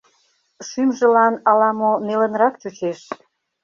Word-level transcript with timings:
Шӱмжылан 0.67 1.35
ала-мо 1.49 1.91
нелынрак 2.07 2.53
чучеш. 2.61 2.99